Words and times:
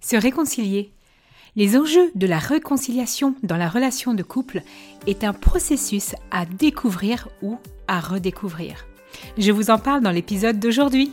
se 0.00 0.16
réconcilier. 0.16 0.92
Les 1.56 1.76
enjeux 1.76 2.10
de 2.14 2.26
la 2.26 2.38
réconciliation 2.38 3.34
dans 3.42 3.56
la 3.56 3.68
relation 3.68 4.14
de 4.14 4.22
couple 4.22 4.62
est 5.06 5.24
un 5.24 5.32
processus 5.32 6.14
à 6.30 6.46
découvrir 6.46 7.28
ou 7.42 7.58
à 7.88 8.00
redécouvrir. 8.00 8.86
Je 9.36 9.50
vous 9.50 9.70
en 9.70 9.78
parle 9.78 10.02
dans 10.02 10.12
l'épisode 10.12 10.60
d'aujourd'hui. 10.60 11.12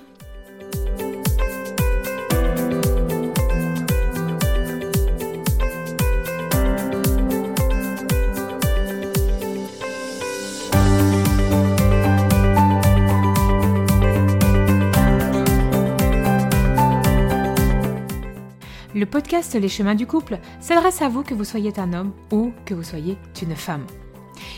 Le 18.97 19.05
podcast 19.05 19.53
Les 19.53 19.69
chemins 19.69 19.93
du 19.93 20.07
couple 20.07 20.39
s'adresse 20.59 21.03
à 21.03 21.07
vous 21.07 21.21
que 21.21 21.35
vous 21.35 21.43
soyez 21.43 21.71
un 21.77 21.93
homme 21.93 22.13
ou 22.31 22.51
que 22.65 22.73
vous 22.73 22.81
soyez 22.81 23.15
une 23.43 23.55
femme. 23.55 23.85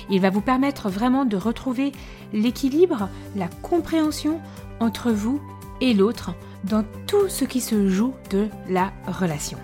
Il 0.09 0.21
va 0.21 0.30
vous 0.30 0.39
permettre 0.39 0.88
vraiment 0.88 1.25
de 1.25 1.35
retrouver 1.35 1.91
l'équilibre, 2.31 3.09
la 3.35 3.49
compréhension 3.61 4.39
entre 4.80 5.11
vous 5.11 5.41
et 5.81 5.94
l'autre 5.94 6.35
dans 6.63 6.85
tout 7.05 7.27
ce 7.27 7.44
qui 7.44 7.59
se 7.59 7.89
joue 7.89 8.13
de 8.30 8.47
la 8.70 8.94
relation. 9.07 9.57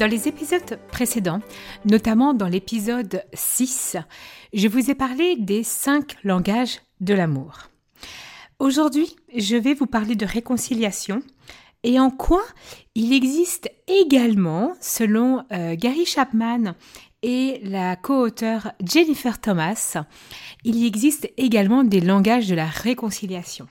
Dans 0.00 0.06
les 0.06 0.28
épisodes 0.28 0.78
précédents, 0.90 1.42
notamment 1.84 2.32
dans 2.32 2.48
l'épisode 2.48 3.22
6, 3.34 3.98
je 4.54 4.66
vous 4.66 4.90
ai 4.90 4.94
parlé 4.94 5.36
des 5.36 5.62
cinq 5.62 6.16
langages 6.24 6.80
de 7.00 7.12
l'amour. 7.12 7.68
Aujourd'hui, 8.58 9.14
je 9.36 9.56
vais 9.56 9.74
vous 9.74 9.84
parler 9.84 10.14
de 10.14 10.24
réconciliation 10.24 11.20
et 11.82 12.00
en 12.00 12.08
quoi 12.08 12.42
il 12.94 13.12
existe 13.12 13.70
également, 13.88 14.72
selon 14.80 15.44
euh, 15.52 15.76
Gary 15.76 16.06
Chapman 16.06 16.72
et 17.22 17.60
la 17.62 17.94
co-auteure 17.94 18.72
Jennifer 18.82 19.38
Thomas, 19.38 19.98
il 20.64 20.82
existe 20.82 21.30
également 21.36 21.84
des 21.84 22.00
langages 22.00 22.48
de 22.48 22.54
la 22.54 22.64
réconciliation. 22.64 23.68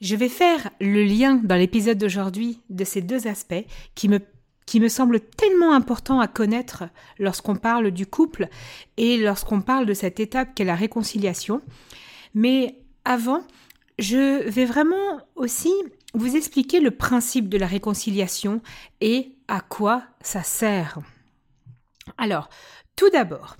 Je 0.00 0.16
vais 0.16 0.28
faire 0.28 0.70
le 0.80 1.04
lien 1.04 1.36
dans 1.36 1.54
l'épisode 1.54 1.98
d'aujourd'hui 1.98 2.58
de 2.70 2.82
ces 2.82 3.02
deux 3.02 3.28
aspects 3.28 3.64
qui 3.94 4.08
me 4.08 4.18
qui 4.66 4.80
me 4.80 4.88
semble 4.88 5.20
tellement 5.20 5.72
important 5.72 6.20
à 6.20 6.28
connaître 6.28 6.84
lorsqu'on 7.18 7.56
parle 7.56 7.90
du 7.90 8.06
couple 8.06 8.48
et 8.96 9.18
lorsqu'on 9.18 9.60
parle 9.60 9.86
de 9.86 9.94
cette 9.94 10.20
étape 10.20 10.54
qu'est 10.54 10.64
la 10.64 10.74
réconciliation. 10.74 11.62
Mais 12.34 12.78
avant, 13.04 13.42
je 13.98 14.48
vais 14.48 14.64
vraiment 14.64 15.20
aussi 15.36 15.72
vous 16.14 16.36
expliquer 16.36 16.80
le 16.80 16.90
principe 16.90 17.48
de 17.48 17.58
la 17.58 17.66
réconciliation 17.66 18.62
et 19.00 19.36
à 19.48 19.60
quoi 19.60 20.02
ça 20.20 20.42
sert. 20.42 20.98
Alors, 22.18 22.48
tout 22.96 23.10
d'abord, 23.10 23.56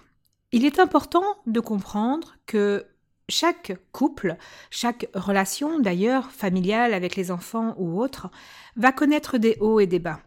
il 0.52 0.64
est 0.64 0.78
important 0.78 1.24
de 1.46 1.60
comprendre 1.60 2.36
que 2.46 2.86
chaque 3.28 3.76
couple, 3.92 4.36
chaque 4.70 5.08
relation 5.14 5.80
d'ailleurs 5.80 6.30
familiale 6.30 6.94
avec 6.94 7.16
les 7.16 7.30
enfants 7.30 7.74
ou 7.78 8.00
autre, 8.00 8.30
va 8.76 8.92
connaître 8.92 9.38
des 9.38 9.56
hauts 9.60 9.80
et 9.80 9.86
des 9.86 9.98
bas 9.98 10.20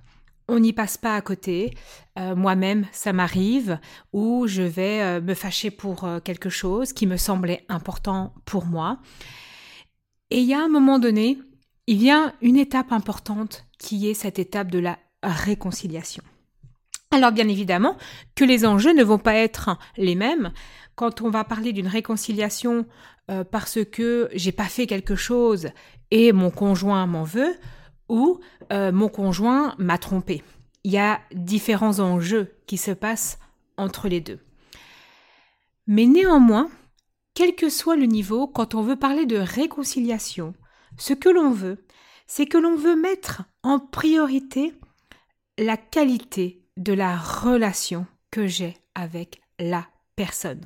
on 0.48 0.59
n'y 0.59 0.73
passe 0.73 0.98
pas 0.98 1.16
à 1.16 1.22
côté. 1.22 1.73
Euh, 2.17 2.36
moi-même, 2.36 2.86
ça 2.92 3.14
m'arrive 3.14 3.80
où 4.14 4.48
je 4.48 4.62
vais 4.62 5.02
euh, 5.02 5.22
me 5.22 5.34
fâcher 5.34 5.72
pour 5.72 6.06
euh, 6.06 6.20
quelque 6.20 6.50
chose 6.50 6.94
qui 6.94 7.06
me 7.06 7.17
semblait 7.17 7.66
important 7.70 8.34
pour 8.45 8.66
moi. 8.66 9.00
Et 10.30 10.39
il 10.39 10.45
y 10.45 10.54
a 10.54 10.62
un 10.62 10.70
moment 10.70 11.00
donné, 11.00 11.38
il 11.88 12.09
a 12.09 12.34
une 12.42 12.58
étape 12.58 12.92
importante 12.92 13.66
qui 13.77 14.10
est 14.10 14.14
cette 14.14 14.39
étape 14.39 14.72
de 14.72 14.80
la 14.80 14.98
réconciliation. 15.23 16.23
Alors 17.11 17.32
bien 17.32 17.48
évidemment 17.48 17.95
que 18.36 18.43
les 18.43 18.66
enjeux 18.66 18.93
ne 18.93 19.04
vont 19.04 19.17
pas 19.17 19.36
être 19.36 19.77
les 19.95 20.16
mêmes 20.16 20.52
quand 20.95 21.22
on 21.22 21.30
va 21.30 21.45
parler 21.45 21.72
d'une 21.72 21.88
réconciliation 21.88 22.86
parce 23.52 23.80
que 23.86 24.30
j'ai 24.33 24.52
pas 24.52 24.66
fait 24.66 24.88
quelque 24.88 25.16
chose 25.16 25.70
et 26.11 26.33
mon 26.33 26.49
conjoint 26.49 27.05
m'en 27.08 27.23
veut, 27.23 27.55
ou 28.10 28.40
euh, 28.72 28.92
mon 28.92 29.10
conjoint 29.10 29.76
m'a 29.78 29.98
trompé. 29.98 30.44
Il 30.84 30.92
y 30.92 30.98
a 30.98 31.22
différents 31.34 32.00
enjeux 32.00 32.56
qui 32.66 32.78
se 32.78 32.92
passent 32.92 33.40
entre 33.78 34.08
les 34.08 34.22
deux. 34.22 34.40
Mais 35.86 36.06
néanmoins, 36.06 36.70
quel 37.34 37.56
que 37.56 37.70
soit 37.70 37.96
le 37.96 38.06
niveau, 38.06 38.48
quand 38.48 38.76
on 38.76 38.82
veut 38.82 38.96
parler 38.96 39.26
de 39.26 39.38
réconciliation, 39.38 40.54
ce 40.98 41.14
que 41.14 41.30
l'on 41.30 41.52
veut, 41.52 41.86
c'est 42.26 42.46
que 42.46 42.58
l'on 42.58 42.76
veut 42.76 42.96
mettre 42.96 43.44
en 43.64 43.80
priorité 43.80 44.73
la 45.58 45.78
qualité 45.78 46.62
de 46.76 46.94
la 46.94 47.17
relation 47.17 48.06
que 48.32 48.48
j'ai 48.48 48.78
avec 48.96 49.42
la 49.60 49.88
personne. 50.16 50.62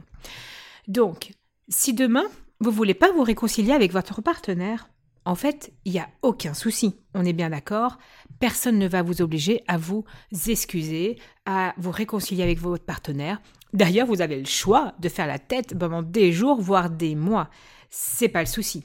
Donc, 0.87 1.31
si 1.67 1.93
demain, 1.93 2.25
vous 2.59 2.71
voulez 2.71 2.93
pas 2.93 3.11
vous 3.11 3.23
réconcilier 3.23 3.73
avec 3.73 3.91
votre 3.91 4.21
partenaire, 4.21 4.89
en 5.23 5.35
fait, 5.35 5.71
il 5.85 5.91
n'y 5.91 5.99
a 5.99 6.09
aucun 6.23 6.53
souci, 6.53 6.95
on 7.13 7.25
est 7.25 7.33
bien 7.33 7.51
d'accord. 7.51 7.97
Personne 8.39 8.79
ne 8.79 8.87
va 8.87 9.03
vous 9.03 9.21
obliger 9.21 9.63
à 9.67 9.77
vous 9.77 10.03
excuser, 10.47 11.19
à 11.45 11.73
vous 11.77 11.91
réconcilier 11.91 12.43
avec 12.43 12.59
votre 12.59 12.85
partenaire. 12.85 13.39
D'ailleurs, 13.73 14.07
vous 14.07 14.21
avez 14.21 14.39
le 14.39 14.45
choix 14.45 14.93
de 14.99 15.09
faire 15.09 15.27
la 15.27 15.37
tête 15.37 15.77
pendant 15.77 16.01
des 16.01 16.31
jours, 16.31 16.59
voire 16.59 16.89
des 16.89 17.15
mois. 17.15 17.49
C'est 17.89 18.29
pas 18.29 18.41
le 18.41 18.47
souci. 18.47 18.83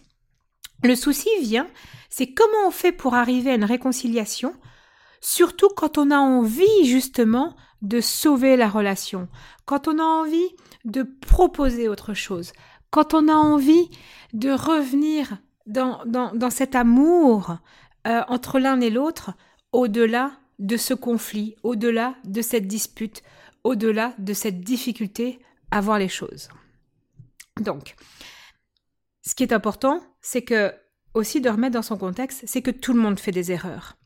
Le 0.82 0.94
souci 0.94 1.30
vient, 1.40 1.68
c'est 2.10 2.34
comment 2.34 2.68
on 2.68 2.70
fait 2.70 2.92
pour 2.92 3.14
arriver 3.14 3.52
à 3.52 3.54
une 3.54 3.64
réconciliation, 3.64 4.54
surtout 5.22 5.70
quand 5.74 5.96
on 5.96 6.10
a 6.10 6.18
envie 6.18 6.84
justement 6.84 7.56
de 7.80 8.00
sauver 8.00 8.56
la 8.56 8.68
relation, 8.68 9.28
quand 9.64 9.88
on 9.88 9.98
a 9.98 10.02
envie 10.02 10.54
de 10.84 11.02
proposer 11.02 11.88
autre 11.88 12.12
chose, 12.12 12.52
quand 12.90 13.14
on 13.14 13.28
a 13.28 13.34
envie 13.34 13.90
de 14.34 14.50
revenir 14.50 15.38
dans, 15.66 16.04
dans, 16.04 16.50
cet 16.50 16.74
amour 16.74 17.58
euh, 18.06 18.22
entre 18.28 18.58
l'un 18.58 18.80
et 18.80 18.90
l'autre, 18.90 19.32
au-delà 19.72 20.32
de 20.58 20.76
ce 20.76 20.94
conflit, 20.94 21.56
au-delà 21.62 22.14
de 22.24 22.40
cette 22.40 22.66
dispute, 22.66 23.22
au-delà 23.64 24.14
de 24.18 24.32
cette 24.32 24.60
difficulté 24.60 25.40
à 25.70 25.80
voir 25.80 25.98
les 25.98 26.08
choses. 26.08 26.48
Donc, 27.60 27.94
ce 29.22 29.34
qui 29.34 29.42
est 29.42 29.52
important, 29.52 30.00
c'est 30.20 30.42
que 30.42 30.72
aussi 31.14 31.40
de 31.40 31.48
remettre 31.48 31.74
dans 31.74 31.82
son 31.82 31.96
contexte, 31.96 32.44
c'est 32.46 32.62
que 32.62 32.70
tout 32.70 32.92
le 32.92 33.00
monde 33.00 33.18
fait 33.18 33.32
des 33.32 33.50
erreurs. 33.50 33.96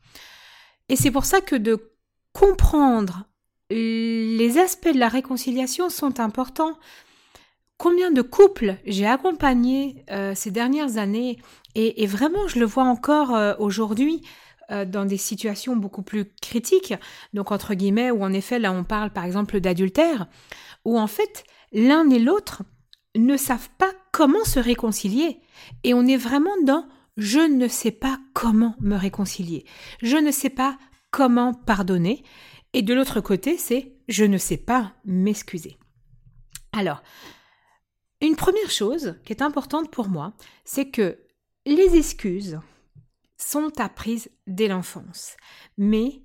Et 0.89 0.95
c'est 0.95 1.11
pour 1.11 1.25
ça 1.25 1.41
que 1.41 1.55
de 1.55 1.91
comprendre 2.33 3.25
les 3.69 4.57
aspects 4.57 4.93
de 4.93 4.99
la 4.99 5.07
réconciliation 5.07 5.89
sont 5.89 6.19
importants 6.19 6.77
combien 7.81 8.11
de 8.11 8.21
couples 8.21 8.77
j'ai 8.85 9.07
accompagné 9.07 10.05
euh, 10.11 10.33
ces 10.35 10.51
dernières 10.51 10.97
années. 10.97 11.39
Et, 11.73 12.05
vraiment 12.05 12.47
je 12.47 12.59
le 12.59 12.65
vois 12.65 12.83
encore 12.83 13.35
euh, 13.35 13.55
aujourd'hui 13.57 14.21
euh, 14.69 14.85
dans 14.85 15.03
des 15.03 15.17
situations 15.17 15.75
beaucoup 15.75 16.03
plus 16.03 16.25
critiques, 16.43 16.93
donc 17.33 17.51
entre 17.51 17.73
guillemets 17.73 18.11
où 18.11 18.23
en 18.23 18.33
effet 18.33 18.59
là 18.59 18.71
on 18.71 18.83
parle 18.83 19.09
par 19.09 19.25
exemple 19.25 19.59
d'adultère, 19.59 20.27
où 20.85 20.99
en 20.99 21.07
fait 21.07 21.43
l'un 21.73 22.07
et 22.11 22.19
l'autre 22.19 22.61
ne 23.15 23.35
savent 23.35 23.69
pas 23.79 23.91
comment 24.11 24.43
se 24.43 24.59
réconcilier. 24.59 25.39
Et 25.83 25.95
on 25.95 26.05
est 26.05 26.17
vraiment 26.17 26.55
dans 26.63 26.85
je 27.17 27.39
ne 27.39 27.67
sais 27.67 27.91
pas 27.91 28.19
comment 28.35 28.75
me 28.79 28.95
réconcilier, 28.95 29.65
je 30.03 30.17
ne 30.17 30.29
sais 30.29 30.51
pas 30.51 30.77
comment 31.09 31.55
pardonner. 31.55 32.23
Et 32.73 32.83
de 32.83 32.93
l'autre 32.93 33.21
côté 33.21 33.57
c'est 33.57 33.93
je 34.07 34.25
ne 34.25 34.37
sais 34.37 34.57
pas 34.57 34.93
m'excuser. 35.03 35.77
Alors, 36.73 37.01
une 38.21 38.35
première 38.35 38.69
chose 38.69 39.15
qui 39.25 39.33
est 39.33 39.41
importante 39.41 39.91
pour 39.91 40.09
moi, 40.09 40.33
c'est 40.63 40.89
que 40.89 41.19
les 41.65 41.95
excuses 41.95 42.59
sont 43.37 43.71
apprises 43.79 44.29
dès 44.47 44.67
l'enfance. 44.67 45.35
Mais, 45.77 46.21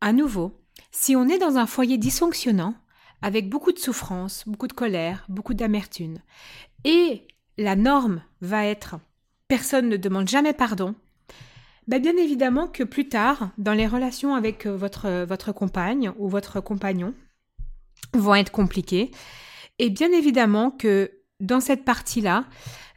à 0.00 0.12
nouveau, 0.12 0.60
si 0.90 1.16
on 1.16 1.28
est 1.28 1.38
dans 1.38 1.56
un 1.56 1.66
foyer 1.66 1.98
dysfonctionnant, 1.98 2.74
avec 3.20 3.48
beaucoup 3.48 3.72
de 3.72 3.78
souffrance, 3.78 4.44
beaucoup 4.46 4.66
de 4.66 4.72
colère, 4.72 5.24
beaucoup 5.28 5.54
d'amertume, 5.54 6.18
et 6.84 7.26
la 7.58 7.76
norme 7.76 8.22
va 8.40 8.66
être 8.66 8.96
personne 9.52 9.90
ne 9.90 9.98
demande 9.98 10.28
jamais 10.28 10.54
pardon, 10.54 10.94
ben 11.86 12.00
bien 12.00 12.16
évidemment 12.16 12.68
que 12.68 12.84
plus 12.84 13.08
tard, 13.08 13.50
dans 13.58 13.74
les 13.74 13.86
relations 13.86 14.34
avec 14.34 14.66
votre, 14.66 15.24
votre 15.24 15.52
compagne 15.52 16.10
ou 16.16 16.28
votre 16.28 16.60
compagnon, 16.60 17.12
vont 18.14 18.34
être 18.34 18.50
compliquées. 18.50 19.10
Et 19.78 19.90
bien 19.90 20.10
évidemment 20.12 20.70
que 20.70 21.10
dans 21.42 21.60
cette 21.60 21.84
partie-là, 21.84 22.44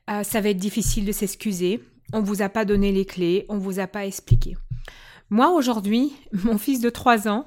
euh, 0.10 0.24
ça 0.24 0.40
va 0.40 0.50
être 0.50 0.58
difficile 0.58 1.04
de 1.04 1.12
s'excuser. 1.12 1.84
On 2.14 2.22
vous 2.22 2.42
a 2.42 2.50
pas 2.50 2.64
donné 2.64 2.92
les 2.92 3.06
clés, 3.06 3.46
on 3.50 3.58
vous 3.58 3.80
a 3.80 3.88
pas 3.88 4.06
expliqué. 4.06 4.56
Moi 5.30 5.50
aujourd'hui, 5.50 6.14
mon 6.32 6.58
fils 6.58 6.80
de 6.80 6.90
3 6.90 7.28
ans, 7.28 7.46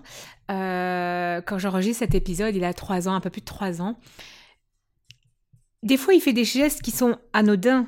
euh, 0.51 1.41
quand 1.41 1.59
j'enregistre 1.59 2.01
cet 2.01 2.15
épisode, 2.15 2.55
il 2.55 2.65
a 2.65 2.75
3 2.75 3.09
ans, 3.09 3.15
un 3.15 3.21
peu 3.21 3.31
plus 3.31 3.41
de 3.41 3.47
3 3.47 3.81
ans. 3.81 3.99
des 5.85 5.97
fois, 5.97 6.15
il 6.15 6.21
fait 6.21 6.33
des 6.33 6.45
gestes 6.45 6.83
qui 6.83 6.91
sont 6.91 7.17
anodins, 7.33 7.87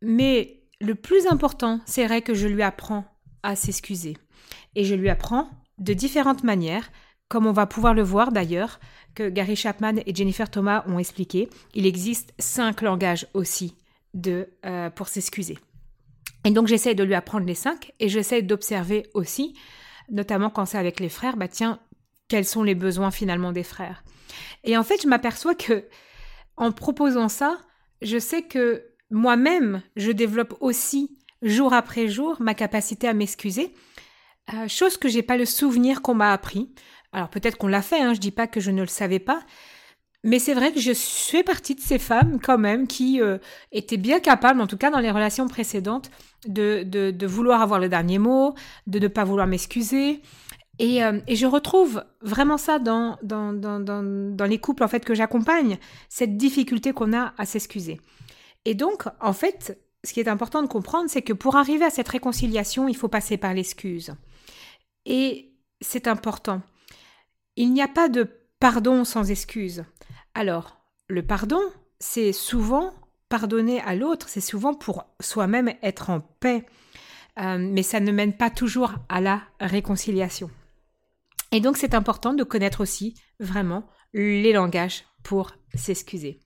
mais 0.00 0.62
le 0.80 0.94
plus 0.94 1.26
important, 1.26 1.80
c'est 1.84 2.06
vrai 2.06 2.22
que 2.22 2.34
je 2.34 2.46
lui 2.46 2.62
apprends 2.62 3.04
à 3.42 3.56
s'excuser. 3.56 4.16
Et 4.76 4.84
je 4.84 4.94
lui 4.94 5.08
apprends 5.08 5.50
de 5.78 5.92
différentes 5.94 6.44
manières, 6.44 6.92
comme 7.28 7.46
on 7.46 7.52
va 7.52 7.66
pouvoir 7.66 7.94
le 7.94 8.02
voir 8.02 8.30
d'ailleurs, 8.30 8.78
que 9.16 9.28
Gary 9.28 9.56
Chapman 9.56 9.94
et 10.06 10.14
Jennifer 10.14 10.48
Thomas 10.48 10.84
ont 10.86 11.00
expliqué. 11.00 11.48
Il 11.74 11.86
existe 11.86 12.32
cinq 12.38 12.82
langages 12.82 13.26
aussi 13.34 13.74
de, 14.14 14.48
euh, 14.64 14.90
pour 14.90 15.08
s'excuser. 15.08 15.58
Et 16.44 16.50
donc 16.50 16.68
j'essaie 16.68 16.94
de 16.94 17.02
lui 17.02 17.14
apprendre 17.14 17.46
les 17.46 17.56
cinq 17.56 17.92
et 17.98 18.08
j'essaie 18.08 18.42
d'observer 18.42 19.08
aussi, 19.14 19.58
notamment 20.10 20.50
quand 20.50 20.66
c'est 20.66 20.78
avec 20.78 21.00
les 21.00 21.08
frères, 21.08 21.36
bah 21.36 21.48
tiens, 21.48 21.80
quels 22.28 22.44
sont 22.44 22.62
les 22.62 22.76
besoins 22.76 23.10
finalement 23.10 23.50
des 23.50 23.64
frères. 23.64 24.04
Et 24.62 24.76
en 24.76 24.84
fait, 24.84 25.02
je 25.02 25.08
m'aperçois 25.08 25.54
que 25.54 25.84
en 26.56 26.70
proposant 26.70 27.28
ça, 27.28 27.58
je 28.02 28.18
sais 28.18 28.42
que 28.42 28.84
moi-même, 29.10 29.82
je 29.96 30.12
développe 30.12 30.56
aussi 30.60 31.18
jour 31.42 31.72
après 31.72 32.08
jour 32.08 32.36
ma 32.40 32.54
capacité 32.54 33.08
à 33.08 33.14
m'excuser, 33.14 33.72
euh, 34.54 34.68
chose 34.68 34.96
que 34.96 35.08
j'ai 35.08 35.22
pas 35.22 35.36
le 35.36 35.44
souvenir 35.44 36.02
qu'on 36.02 36.14
m'a 36.14 36.32
appris. 36.32 36.72
Alors 37.16 37.30
peut-être 37.30 37.56
qu'on 37.56 37.66
l'a 37.66 37.80
fait, 37.80 37.98
hein, 37.98 38.12
je 38.12 38.20
dis 38.20 38.30
pas 38.30 38.46
que 38.46 38.60
je 38.60 38.70
ne 38.70 38.82
le 38.82 38.88
savais 38.88 39.18
pas, 39.18 39.40
mais 40.22 40.38
c'est 40.38 40.52
vrai 40.52 40.70
que 40.70 40.80
je 40.80 40.92
fais 40.92 41.42
partie 41.42 41.74
de 41.74 41.80
ces 41.80 41.98
femmes 41.98 42.38
quand 42.42 42.58
même 42.58 42.86
qui 42.86 43.22
euh, 43.22 43.38
étaient 43.72 43.96
bien 43.96 44.20
capables, 44.20 44.60
en 44.60 44.66
tout 44.66 44.76
cas 44.76 44.90
dans 44.90 45.00
les 45.00 45.10
relations 45.10 45.48
précédentes, 45.48 46.10
de, 46.46 46.82
de, 46.82 47.26
vouloir 47.26 47.62
avoir 47.62 47.80
le 47.80 47.88
dernier 47.88 48.18
mot, 48.18 48.54
de 48.86 48.98
ne 48.98 49.08
pas 49.08 49.24
vouloir 49.24 49.46
m'excuser. 49.46 50.20
Et, 50.78 51.02
euh, 51.02 51.20
et, 51.26 51.36
je 51.36 51.46
retrouve 51.46 52.04
vraiment 52.20 52.58
ça 52.58 52.78
dans, 52.78 53.16
dans, 53.22 53.54
dans, 53.54 53.80
dans, 53.80 54.44
les 54.44 54.58
couples 54.58 54.84
en 54.84 54.88
fait 54.88 55.02
que 55.02 55.14
j'accompagne, 55.14 55.78
cette 56.10 56.36
difficulté 56.36 56.92
qu'on 56.92 57.14
a 57.14 57.32
à 57.38 57.46
s'excuser. 57.46 57.98
Et 58.66 58.74
donc, 58.74 59.04
en 59.22 59.32
fait, 59.32 59.80
ce 60.04 60.12
qui 60.12 60.20
est 60.20 60.28
important 60.28 60.60
de 60.60 60.68
comprendre, 60.68 61.08
c'est 61.08 61.22
que 61.22 61.32
pour 61.32 61.56
arriver 61.56 61.86
à 61.86 61.90
cette 61.90 62.08
réconciliation, 62.08 62.88
il 62.88 62.96
faut 62.96 63.08
passer 63.08 63.38
par 63.38 63.54
l'excuse. 63.54 64.14
Et 65.06 65.54
c'est 65.80 66.08
important. 66.08 66.60
Il 67.56 67.72
n'y 67.72 67.82
a 67.82 67.88
pas 67.88 68.08
de 68.08 68.28
pardon 68.60 69.04
sans 69.04 69.30
excuse. 69.30 69.84
Alors, 70.34 70.80
le 71.08 71.24
pardon, 71.24 71.60
c'est 71.98 72.32
souvent 72.32 72.92
pardonner 73.28 73.80
à 73.80 73.94
l'autre, 73.94 74.28
c'est 74.28 74.40
souvent 74.40 74.74
pour 74.74 75.04
soi-même 75.20 75.72
être 75.82 76.10
en 76.10 76.20
paix, 76.20 76.64
euh, 77.38 77.58
mais 77.58 77.82
ça 77.82 78.00
ne 78.00 78.12
mène 78.12 78.36
pas 78.36 78.50
toujours 78.50 78.94
à 79.08 79.20
la 79.20 79.42
réconciliation. 79.60 80.50
Et 81.52 81.60
donc 81.60 81.76
c'est 81.76 81.94
important 81.94 82.34
de 82.34 82.44
connaître 82.44 82.80
aussi 82.80 83.14
vraiment 83.40 83.86
les 84.12 84.52
langages 84.52 85.04
pour 85.22 85.52
s'excuser. 85.74 86.40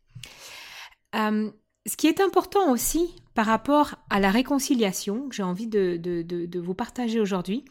Euh, 1.15 1.51
ce 1.87 1.97
qui 1.97 2.07
est 2.07 2.21
important 2.21 2.71
aussi 2.71 3.17
par 3.35 3.47
rapport 3.47 3.97
à 4.11 4.21
la 4.21 4.31
réconciliation, 4.31 5.29
j'ai 5.31 5.43
envie 5.43 5.67
de, 5.67 6.59
vous 6.59 6.75
partager 6.75 7.21
aujourd'hui, 7.21 7.65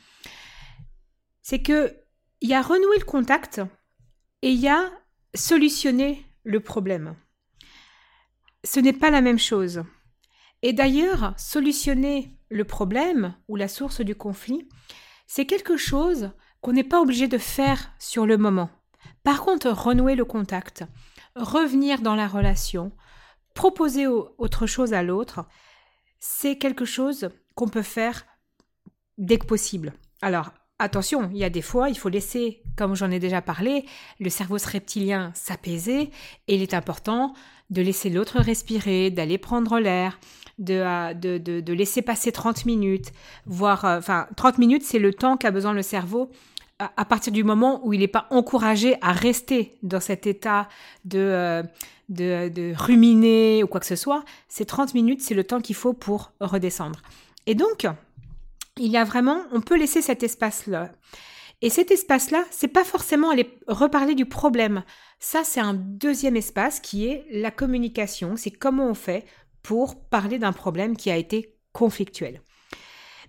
c'est 1.41 1.61
que 1.61 1.95
il 2.41 2.49
y 2.49 2.53
a 2.53 2.61
renouer 2.61 2.97
le 2.99 3.05
contact 3.05 3.61
et 4.41 4.51
il 4.51 4.59
y 4.59 4.67
a 4.67 4.91
solutionner 5.35 6.25
le 6.43 6.59
problème. 6.59 7.15
Ce 8.63 8.79
n'est 8.79 8.93
pas 8.93 9.09
la 9.09 9.21
même 9.21 9.39
chose. 9.39 9.83
Et 10.61 10.73
d'ailleurs, 10.73 11.33
solutionner 11.37 12.37
le 12.49 12.65
problème 12.65 13.35
ou 13.47 13.55
la 13.55 13.67
source 13.67 14.01
du 14.01 14.15
conflit, 14.15 14.67
c'est 15.27 15.45
quelque 15.45 15.77
chose 15.77 16.31
qu'on 16.61 16.73
n'est 16.73 16.83
pas 16.83 17.01
obligé 17.01 17.27
de 17.27 17.37
faire 17.37 17.93
sur 17.99 18.25
le 18.25 18.37
moment. 18.37 18.69
Par 19.23 19.43
contre, 19.43 19.69
renouer 19.69 20.15
le 20.15 20.25
contact, 20.25 20.83
revenir 21.35 22.01
dans 22.01 22.15
la 22.15 22.27
relation, 22.27 22.91
proposer 23.53 24.07
autre 24.07 24.65
chose 24.65 24.93
à 24.93 25.03
l'autre, 25.03 25.45
c'est 26.19 26.57
quelque 26.57 26.85
chose 26.85 27.29
qu'on 27.55 27.67
peut 27.67 27.81
faire 27.81 28.25
dès 29.17 29.37
que 29.37 29.45
possible. 29.45 29.93
Alors, 30.21 30.51
attention, 30.79 31.29
il 31.31 31.37
y 31.37 31.43
a 31.43 31.49
des 31.49 31.61
fois, 31.61 31.89
il 31.89 31.97
faut 31.97 32.09
laisser, 32.09 32.61
comme 32.75 32.95
j'en 32.95 33.11
ai 33.11 33.19
déjà 33.19 33.41
parlé, 33.41 33.85
le 34.19 34.29
cerveau 34.29 34.57
reptilien 34.65 35.31
s'apaiser 35.35 36.09
et 36.47 36.55
il 36.55 36.61
est 36.61 36.73
important 36.73 37.33
de 37.69 37.81
laisser 37.81 38.09
l'autre 38.09 38.39
respirer, 38.39 39.11
d'aller 39.11 39.37
prendre 39.37 39.79
l'air, 39.79 40.19
de, 40.57 41.13
de, 41.13 41.37
de, 41.37 41.73
laisser 41.73 42.01
passer 42.01 42.31
30 42.31 42.65
minutes, 42.65 43.11
voire, 43.45 43.85
euh, 43.85 43.99
enfin, 43.99 44.27
30 44.35 44.57
minutes, 44.57 44.83
c'est 44.83 44.99
le 44.99 45.13
temps 45.13 45.37
qu'a 45.37 45.51
besoin 45.51 45.73
le 45.73 45.81
cerveau 45.81 46.31
à, 46.79 47.03
partir 47.05 47.33
du 47.33 47.43
moment 47.43 47.81
où 47.85 47.93
il 47.93 47.99
n'est 47.99 48.07
pas 48.07 48.27
encouragé 48.29 48.95
à 49.01 49.11
rester 49.11 49.77
dans 49.83 49.99
cet 49.99 50.27
état 50.27 50.69
de, 51.03 51.19
euh, 51.19 51.63
de, 52.07 52.47
de, 52.47 52.73
ruminer 52.73 53.63
ou 53.63 53.67
quoi 53.67 53.81
que 53.81 53.85
ce 53.85 53.97
soit, 53.97 54.23
ces 54.47 54.65
30 54.65 54.93
minutes, 54.93 55.21
c'est 55.21 55.33
le 55.33 55.43
temps 55.43 55.59
qu'il 55.59 55.75
faut 55.75 55.93
pour 55.93 56.31
redescendre. 56.39 57.01
Et 57.47 57.55
donc, 57.55 57.85
il 58.79 58.91
y 58.91 58.97
a 58.97 59.03
vraiment, 59.03 59.43
on 59.51 59.61
peut 59.61 59.77
laisser 59.77 60.01
cet 60.01 60.23
espace-là. 60.23 60.91
Et 61.61 61.69
cet 61.69 61.91
espace-là, 61.91 62.45
c'est 62.51 62.69
pas 62.69 62.85
forcément 62.85 63.29
aller 63.29 63.59
reparler 63.67 64.15
du 64.15 64.25
problème. 64.25 64.83
Ça, 65.19 65.43
c'est 65.43 65.59
un 65.59 65.73
deuxième 65.73 66.37
espace 66.37 66.79
qui 66.79 67.07
est 67.07 67.25
la 67.31 67.51
communication. 67.51 68.37
C'est 68.37 68.51
comment 68.51 68.87
on 68.87 68.93
fait 68.93 69.25
pour 69.61 70.07
parler 70.07 70.39
d'un 70.39 70.53
problème 70.53 70.95
qui 70.95 71.11
a 71.11 71.17
été 71.17 71.57
conflictuel. 71.73 72.41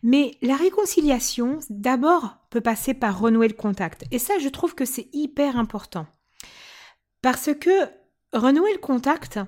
Mais 0.03 0.37
la 0.41 0.57
réconciliation, 0.57 1.59
d'abord, 1.69 2.37
peut 2.49 2.61
passer 2.61 2.95
par 2.95 3.19
renouer 3.19 3.49
le 3.49 3.55
contact. 3.55 4.05
Et 4.13 4.19
ça, 4.19 4.39
je 4.39 4.49
trouve 4.49 4.75
que 4.75 4.85
c'est 4.85 5.09
hyper 5.13 5.59
important. 5.59 6.07
Parce 7.21 7.51
que 7.61 7.71
renouer 8.33 8.73
le 8.73 8.79
contact, 8.79 9.41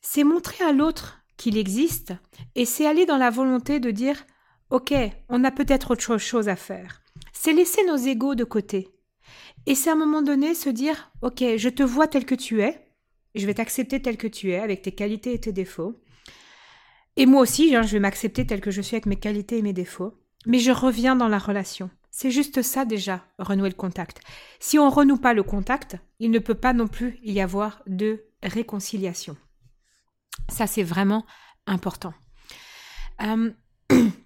c'est 0.00 0.24
montrer 0.24 0.64
à 0.64 0.72
l'autre 0.72 1.18
qu'il 1.36 1.58
existe 1.58 2.12
et 2.54 2.64
c'est 2.64 2.86
aller 2.86 3.04
dans 3.04 3.18
la 3.18 3.30
volonté 3.30 3.80
de 3.80 3.90
dire 3.90 4.24
Ok, 4.72 4.94
on 5.28 5.44
a 5.44 5.50
peut-être 5.50 5.90
autre 5.90 6.16
chose 6.16 6.48
à 6.48 6.56
faire. 6.56 7.02
C'est 7.34 7.52
laisser 7.52 7.84
nos 7.84 7.98
égaux 7.98 8.34
de 8.34 8.42
côté. 8.42 8.88
Et 9.66 9.74
c'est 9.74 9.90
à 9.90 9.92
un 9.92 9.96
moment 9.96 10.22
donné 10.22 10.54
se 10.54 10.70
dire 10.70 11.12
Ok, 11.20 11.44
je 11.58 11.68
te 11.68 11.82
vois 11.82 12.08
tel 12.08 12.24
que 12.24 12.34
tu 12.34 12.62
es, 12.62 12.88
je 13.34 13.44
vais 13.44 13.52
t'accepter 13.52 14.00
tel 14.00 14.16
que 14.16 14.26
tu 14.26 14.52
es, 14.52 14.58
avec 14.58 14.80
tes 14.80 14.92
qualités 14.92 15.34
et 15.34 15.38
tes 15.38 15.52
défauts. 15.52 16.00
Et 17.16 17.26
moi 17.26 17.42
aussi, 17.42 17.76
hein, 17.76 17.82
je 17.82 17.92
vais 17.92 18.00
m'accepter 18.00 18.46
tel 18.46 18.62
que 18.62 18.70
je 18.70 18.80
suis 18.80 18.96
avec 18.96 19.04
mes 19.04 19.16
qualités 19.16 19.58
et 19.58 19.62
mes 19.62 19.74
défauts. 19.74 20.14
Mais 20.46 20.58
je 20.58 20.72
reviens 20.72 21.16
dans 21.16 21.28
la 21.28 21.38
relation. 21.38 21.90
C'est 22.10 22.30
juste 22.30 22.62
ça 22.62 22.86
déjà, 22.86 23.26
renouer 23.38 23.68
le 23.68 23.74
contact. 23.74 24.22
Si 24.58 24.78
on 24.78 24.88
renoue 24.88 25.18
pas 25.18 25.34
le 25.34 25.42
contact, 25.42 25.98
il 26.18 26.30
ne 26.30 26.38
peut 26.38 26.54
pas 26.54 26.72
non 26.72 26.88
plus 26.88 27.18
y 27.22 27.42
avoir 27.42 27.82
de 27.86 28.24
réconciliation. 28.42 29.36
Ça, 30.48 30.66
c'est 30.66 30.82
vraiment 30.82 31.26
important. 31.66 32.14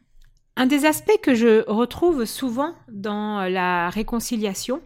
un 0.56 0.66
des 0.66 0.86
aspects 0.86 1.20
que 1.22 1.34
je 1.34 1.68
retrouve 1.68 2.25
souvent 2.25 2.75
dans 2.88 3.42
la 3.50 3.90
réconciliation, 3.90 4.80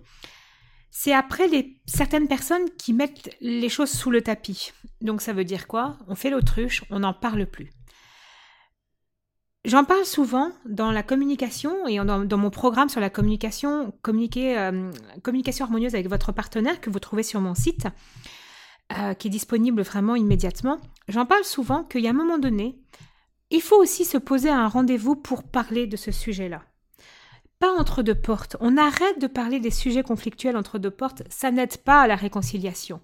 c'est 0.90 1.14
après 1.14 1.48
certaines 1.86 2.26
personnes 2.26 2.68
qui 2.76 2.92
mettent 2.92 3.34
les 3.40 3.68
choses 3.68 3.90
sous 3.90 4.10
le 4.10 4.22
tapis. 4.22 4.72
Donc 5.00 5.22
ça 5.22 5.32
veut 5.32 5.44
dire 5.44 5.68
quoi? 5.68 5.96
On 6.08 6.14
fait 6.14 6.30
l'autruche, 6.30 6.84
on 6.90 7.00
n'en 7.00 7.14
parle 7.14 7.46
plus. 7.46 7.70
J'en 9.66 9.84
parle 9.84 10.06
souvent 10.06 10.52
dans 10.64 10.90
la 10.90 11.02
communication 11.02 11.86
et 11.86 11.98
dans, 11.98 12.38
mon 12.38 12.50
programme 12.50 12.88
sur 12.88 13.00
la 13.00 13.10
communication, 13.10 13.92
euh, 14.08 14.92
communication 15.22 15.64
harmonieuse 15.66 15.94
avec 15.94 16.08
votre 16.08 16.32
partenaire 16.32 16.80
que 16.80 16.88
vous 16.88 16.98
trouvez 16.98 17.22
sur 17.22 17.42
mon 17.42 17.54
site, 17.54 17.86
euh, 18.98 19.12
qui 19.12 19.28
est 19.28 19.30
disponible 19.30 19.82
vraiment 19.82 20.16
immédiatement. 20.16 20.78
J'en 21.08 21.26
parle 21.26 21.44
souvent 21.44 21.84
qu'il 21.84 22.00
y 22.00 22.06
a 22.06 22.10
un 22.10 22.14
moment 22.14 22.38
donné, 22.38 22.78
il 23.50 23.60
faut 23.60 23.76
aussi 23.76 24.04
se 24.04 24.18
poser 24.18 24.48
à 24.48 24.58
un 24.58 24.68
rendez-vous 24.68 25.16
pour 25.16 25.42
parler 25.42 25.86
de 25.86 25.96
ce 25.96 26.12
sujet-là. 26.12 26.62
Pas 27.58 27.72
entre 27.78 28.02
deux 28.02 28.14
portes. 28.14 28.56
On 28.60 28.78
arrête 28.78 29.20
de 29.20 29.26
parler 29.26 29.60
des 29.60 29.70
sujets 29.70 30.02
conflictuels 30.02 30.56
entre 30.56 30.78
deux 30.78 30.90
portes, 30.90 31.22
ça 31.28 31.50
n'aide 31.50 31.76
pas 31.76 32.00
à 32.00 32.06
la 32.06 32.16
réconciliation. 32.16 33.00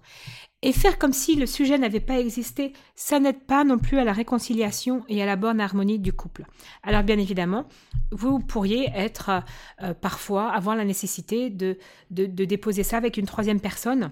Et 0.63 0.73
faire 0.73 0.97
comme 0.97 1.13
si 1.13 1.35
le 1.35 1.45
sujet 1.45 1.77
n'avait 1.77 1.99
pas 1.99 2.19
existé, 2.19 2.73
ça 2.95 3.19
n'aide 3.19 3.45
pas 3.45 3.63
non 3.63 3.77
plus 3.77 3.99
à 3.99 4.03
la 4.03 4.13
réconciliation 4.13 5.03
et 5.07 5.21
à 5.21 5.27
la 5.27 5.35
bonne 5.35 5.61
harmonie 5.61 5.99
du 5.99 6.11
couple. 6.11 6.45
Alors 6.81 7.03
bien 7.03 7.19
évidemment, 7.19 7.67
vous 8.11 8.39
pourriez 8.39 8.89
être 8.95 9.43
euh, 9.83 9.93
parfois 9.93 10.49
avoir 10.49 10.75
la 10.75 10.85
nécessité 10.85 11.51
de, 11.51 11.77
de, 12.09 12.25
déposer 12.45 12.81
ça 12.81 12.97
avec 12.97 13.17
une 13.17 13.27
troisième 13.27 13.59
personne, 13.59 14.09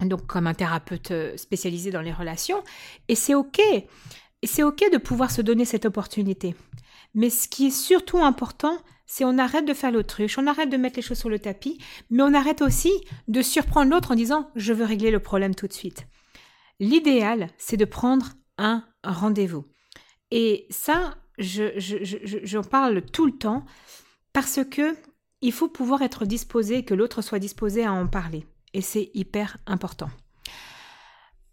donc 0.00 0.26
comme 0.26 0.46
un 0.46 0.54
thérapeute 0.54 1.10
euh, 1.10 1.36
spécialisé 1.36 1.90
dans 1.90 2.00
les 2.00 2.12
relations, 2.12 2.62
et 3.08 3.14
c'est 3.14 3.34
ok. 3.34 3.60
C'est 4.42 4.62
ok 4.62 4.84
de 4.92 4.98
pouvoir 4.98 5.30
se 5.30 5.42
donner 5.42 5.64
cette 5.64 5.84
opportunité. 5.84 6.54
Mais 7.14 7.30
ce 7.30 7.48
qui 7.48 7.66
est 7.66 7.70
surtout 7.70 8.18
important, 8.18 8.78
c'est 9.06 9.24
on 9.24 9.38
arrête 9.38 9.66
de 9.66 9.74
faire 9.74 9.90
l'autruche, 9.90 10.38
on 10.38 10.46
arrête 10.46 10.70
de 10.70 10.76
mettre 10.76 10.96
les 10.96 11.02
choses 11.02 11.18
sur 11.18 11.28
le 11.28 11.40
tapis, 11.40 11.78
mais 12.10 12.22
on 12.22 12.32
arrête 12.32 12.62
aussi 12.62 12.92
de 13.28 13.42
surprendre 13.42 13.90
l'autre 13.90 14.12
en 14.12 14.14
disant 14.14 14.50
je 14.54 14.72
veux 14.72 14.84
régler 14.84 15.10
le 15.10 15.20
problème 15.20 15.54
tout 15.54 15.66
de 15.66 15.72
suite. 15.72 16.06
L'idéal, 16.78 17.50
c'est 17.58 17.76
de 17.76 17.84
prendre 17.84 18.26
un 18.56 18.84
rendez-vous. 19.04 19.66
Et 20.30 20.66
ça, 20.70 21.16
j'en 21.38 21.70
je, 21.78 22.68
parle 22.68 23.02
tout 23.02 23.26
le 23.26 23.36
temps 23.36 23.64
parce 24.32 24.60
que 24.70 24.96
il 25.42 25.52
faut 25.52 25.68
pouvoir 25.68 26.02
être 26.02 26.26
disposé, 26.26 26.84
que 26.84 26.94
l'autre 26.94 27.22
soit 27.22 27.38
disposé 27.38 27.84
à 27.84 27.92
en 27.92 28.06
parler. 28.06 28.46
Et 28.74 28.82
c'est 28.82 29.10
hyper 29.14 29.56
important. 29.66 30.10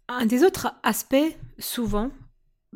Un 0.08 0.26
des 0.26 0.44
autres 0.44 0.74
aspects, 0.82 1.36
souvent, 1.58 2.10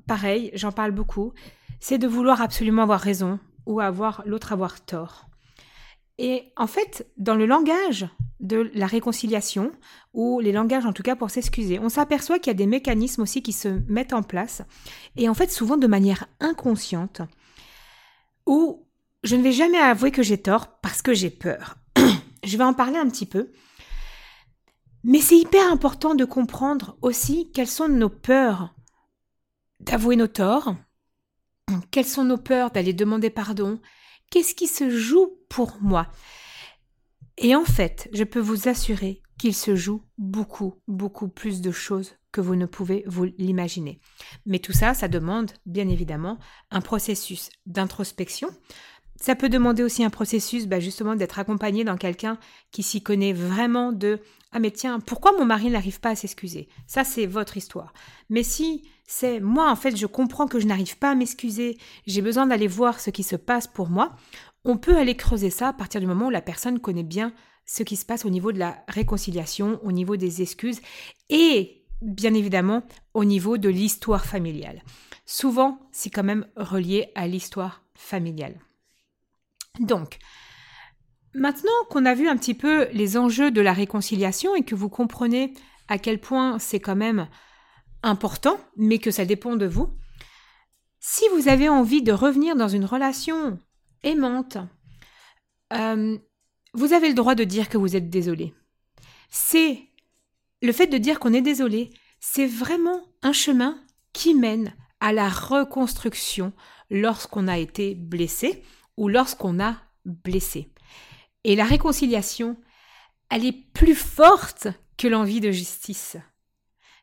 pareil, 0.07 0.51
j'en 0.55 0.73
parle 0.73 0.93
beaucoup, 0.93 1.33
c'est 1.81 1.99
de 1.99 2.07
vouloir 2.07 2.41
absolument 2.41 2.83
avoir 2.83 3.01
raison 3.01 3.39
ou 3.67 3.81
avoir 3.81 4.23
l'autre 4.27 4.53
avoir 4.53 4.85
tort. 4.85 5.29
Et 6.19 6.53
en 6.57 6.67
fait, 6.67 7.07
dans 7.17 7.35
le 7.35 7.47
langage 7.47 8.09
de 8.41 8.71
la 8.75 8.87
réconciliation, 8.87 9.73
ou 10.15 10.41
les 10.41 10.53
langages 10.53 10.85
en 10.85 10.93
tout 10.93 11.03
cas 11.03 11.17
pour 11.17 11.31
s'excuser, 11.31 11.79
on 11.79 11.89
s'aperçoit 11.89 12.39
qu'il 12.39 12.51
y 12.51 12.55
a 12.55 12.55
des 12.55 12.67
mécanismes 12.67 13.23
aussi 13.23 13.43
qui 13.43 13.53
se 13.53 13.69
mettent 13.89 14.13
en 14.13 14.23
place, 14.23 14.63
et 15.17 15.29
en 15.29 15.35
fait 15.35 15.51
souvent 15.51 15.77
de 15.77 15.87
manière 15.87 16.27
inconsciente, 16.41 17.23
où 18.47 18.87
je 19.23 19.37
ne 19.37 19.43
vais 19.43 19.53
jamais 19.53 19.79
avouer 19.79 20.11
que 20.11 20.23
j'ai 20.23 20.39
tort 20.39 20.81
parce 20.81 21.03
que 21.03 21.15
j'ai 21.15 21.31
peur. 21.31 21.77
je 22.45 22.57
vais 22.57 22.65
en 22.65 22.75
parler 22.75 22.99
un 22.99 23.09
petit 23.09 23.27
peu. 23.27 23.53
Mais 25.05 25.21
c'est 25.21 25.39
hyper 25.39 25.71
important 25.71 26.15
de 26.15 26.25
comprendre 26.25 26.97
aussi 27.03 27.51
quelles 27.53 27.69
sont 27.69 27.89
nos 27.89 28.09
peurs 28.09 28.75
d'avouer 29.83 30.17
nos 30.17 30.27
torts, 30.27 30.75
quelles 31.91 32.07
sont 32.07 32.25
nos 32.25 32.39
peurs 32.39 32.71
d'aller 32.71 32.93
demander 32.93 33.31
pardon, 33.31 33.81
qu'est-ce 34.31 34.55
qui 34.55 34.67
se 34.67 34.91
joue 34.91 35.39
pour 35.49 35.77
moi? 35.81 36.09
Et 37.39 37.55
en 37.55 37.65
fait, 37.65 38.09
je 38.13 38.25
peux 38.25 38.41
vous 38.41 38.69
assurer 38.69 39.23
qu'il 39.39 39.55
se 39.55 39.75
joue 39.75 40.05
beaucoup, 40.19 40.75
beaucoup 40.87 41.29
plus 41.29 41.61
de 41.61 41.73
choses 41.73 42.15
que 42.31 42.41
vous 42.41 42.57
ne 42.57 42.67
pouvez 42.67 43.05
vous 43.07 43.25
l'imaginer. 43.39 44.01
Mais 44.47 44.59
tout 44.59 44.73
ça, 44.73 44.95
ça 44.95 45.09
demande 45.09 45.53
bien 45.67 45.89
évidemment 45.89 46.39
un 46.71 46.81
processus 46.81 47.51
d'introspection, 47.67 48.49
ça 49.23 49.37
peut 49.37 49.49
demander 49.49 49.85
aussi 49.85 50.03
un 50.03 50.11
processus, 50.11 50.67
bah, 50.67 50.81
justement, 50.81 51.15
d'être 51.15 51.39
accompagné 51.39 51.85
dans 51.85 51.97
quelqu'un 51.97 52.39
qui 52.73 52.83
s'y 52.83 53.03
connaît 53.03 53.33
vraiment 53.33 53.93
de 53.93 54.19
Ah, 54.51 54.59
mais 54.59 54.73
tiens, 54.73 54.99
pourquoi 54.99 55.31
mon 55.39 55.45
mari 55.45 55.71
n'arrive 55.71 56.01
pas 56.01 56.11
à 56.11 56.17
s'excuser? 56.17 56.69
Ça, 56.89 57.05
c'est 57.05 57.27
votre 57.27 57.57
histoire. 57.57 57.95
Mais 58.31 58.43
si 58.43 58.83
c'est 59.07 59.39
moi, 59.39 59.71
en 59.71 59.77
fait, 59.77 59.97
je 59.97 60.07
comprends 60.07 60.49
que 60.49 60.59
je 60.59 60.67
n'arrive 60.67 60.99
pas 60.99 61.13
à 61.13 61.15
m'excuser, 61.15 61.79
j'ai 62.05 62.21
besoin 62.21 62.47
d'aller 62.47 62.67
voir 62.67 62.99
ce 62.99 63.11
qui 63.11 63.23
se 63.23 63.37
passe 63.37 63.69
pour 63.69 63.89
moi, 63.89 64.17
on 64.65 64.77
peut 64.77 64.97
aller 64.97 65.17
creuser 65.17 65.51
ça 65.51 65.69
à 65.69 65.73
partir 65.73 66.01
du 66.01 66.09
moment 66.09 66.27
où 66.27 66.31
la 66.31 66.43
personne 66.43 66.81
connaît 66.81 67.05
bien 67.05 67.33
ce 67.65 67.85
qui 67.85 67.95
se 67.95 68.05
passe 68.05 68.25
au 68.25 68.31
niveau 68.31 68.51
de 68.51 68.59
la 68.59 68.85
réconciliation, 68.89 69.79
au 69.85 69.93
niveau 69.93 70.17
des 70.17 70.43
excuses 70.43 70.81
et 71.31 71.85
bien 72.01 72.35
évidemment 72.35 72.83
au 73.15 73.25
niveau 73.25 73.57
de 73.57 73.69
l'histoire 73.69 74.27
familiale. 74.27 74.83
Souvent, 75.27 75.79
c'est 75.93 76.11
quand 76.11 76.25
même 76.25 76.45
relié 76.57 77.13
à 77.15 77.29
l'histoire 77.29 77.85
familiale. 77.95 78.59
Donc, 79.81 80.19
maintenant 81.35 81.71
qu'on 81.91 82.05
a 82.05 82.15
vu 82.15 82.29
un 82.29 82.37
petit 82.37 82.55
peu 82.55 82.89
les 82.93 83.17
enjeux 83.17 83.51
de 83.51 83.61
la 83.61 83.73
réconciliation 83.73 84.55
et 84.55 84.65
que 84.65 84.75
vous 84.75 84.89
comprenez 84.89 85.55
à 85.89 85.99
quel 85.99 86.21
point 86.21 86.59
c'est 86.59 86.81
quand 86.81 86.97
même 86.97 87.29
important, 88.03 88.59
mais 88.77 88.99
que 88.99 89.11
ça 89.11 89.25
dépend 89.25 89.57
de 89.57 89.67
vous, 89.67 89.89
si 91.01 91.25
vous 91.35 91.49
avez 91.49 91.69
envie 91.69 92.03
de 92.03 92.13
revenir 92.13 92.55
dans 92.55 92.69
une 92.69 92.85
relation 92.85 93.59
aimante, 94.03 94.59
euh, 95.73 96.17
vous 96.75 96.93
avez 96.93 97.09
le 97.09 97.15
droit 97.15 97.35
de 97.35 97.45
dire 97.45 97.69
que 97.69 97.79
vous 97.79 97.97
êtes 97.97 98.09
désolé. 98.09 98.55
C'est 99.29 99.81
le 100.63 100.73
fait 100.73 100.87
de 100.87 100.99
dire 100.99 101.19
qu'on 101.19 101.33
est 101.33 101.43
désolé, 101.43 101.91
c'est 102.21 102.47
vraiment 102.47 103.01
un 103.23 103.33
chemin 103.33 103.83
qui 104.13 104.35
mène 104.35 104.75
à 105.01 105.13
la 105.13 105.29
reconstruction 105.29 106.53
lorsqu'on 106.91 107.49
a 107.49 107.59
été 107.59 107.95
blessé 107.95 108.63
ou 108.97 109.09
lorsqu'on 109.09 109.61
a 109.61 109.77
blessé. 110.05 110.73
Et 111.45 111.57
la 111.57 111.65
réconciliation, 111.65 112.57
elle 113.31 113.45
est 113.45 113.53
plus 113.53 113.95
forte 113.95 114.69
que 114.97 115.09
l'envie 115.09 115.41
de 115.41 115.51
justice. 115.51 116.17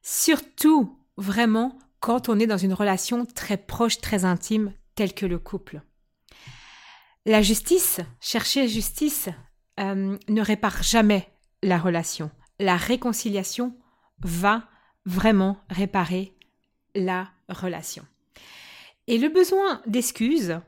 Surtout, 0.02 0.98
vraiment, 1.18 1.78
quand 2.00 2.30
on 2.30 2.40
est 2.40 2.48
dans 2.48 2.58
une 2.58 2.74
relation 2.74 3.26
très 3.26 3.58
proche, 3.58 4.00
très 4.00 4.26
intime, 4.26 4.74
telle 4.96 5.14
que 5.14 5.26
le 5.26 5.40
couple. 5.40 5.82
La 7.26 7.42
justice, 7.42 8.00
chercher 8.22 8.68
justice, 8.68 9.30
euh, 9.80 10.18
ne 10.28 10.42
répare 10.42 10.84
jamais 10.84 11.30
la 11.62 11.78
relation. 11.78 12.32
La 12.60 12.78
réconciliation 12.78 13.78
va 14.22 14.68
vraiment 15.06 15.58
réparer 15.70 16.34
la 16.96 17.30
relation. 17.50 18.06
Et 19.08 19.18
le 19.18 19.30
besoin 19.30 19.82
d'excuses, 19.86 20.60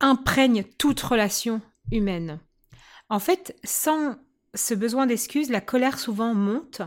imprègne 0.00 0.64
toute 0.78 1.00
relation 1.00 1.60
humaine. 1.90 2.40
En 3.08 3.18
fait, 3.18 3.56
sans 3.64 4.16
ce 4.54 4.74
besoin 4.74 5.06
d'excuses, 5.06 5.50
la 5.50 5.60
colère 5.60 5.98
souvent 5.98 6.34
monte, 6.34 6.82